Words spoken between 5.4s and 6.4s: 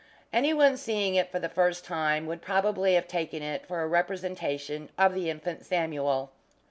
Samuel.